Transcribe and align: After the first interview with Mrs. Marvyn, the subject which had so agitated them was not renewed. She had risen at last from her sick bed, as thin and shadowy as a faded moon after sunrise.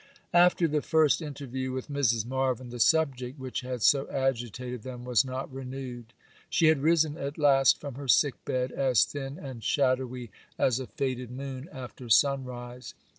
After 0.33 0.67
the 0.67 0.81
first 0.81 1.21
interview 1.21 1.71
with 1.73 1.87
Mrs. 1.87 2.25
Marvyn, 2.25 2.69
the 2.69 2.79
subject 2.79 3.37
which 3.37 3.61
had 3.61 3.83
so 3.83 4.09
agitated 4.09 4.81
them 4.81 5.05
was 5.05 5.23
not 5.23 5.53
renewed. 5.53 6.13
She 6.49 6.69
had 6.69 6.81
risen 6.81 7.17
at 7.19 7.37
last 7.37 7.79
from 7.79 7.93
her 7.93 8.07
sick 8.07 8.43
bed, 8.43 8.71
as 8.71 9.05
thin 9.05 9.37
and 9.37 9.63
shadowy 9.63 10.31
as 10.57 10.79
a 10.79 10.87
faded 10.87 11.29
moon 11.29 11.69
after 11.71 12.09
sunrise. 12.09 12.95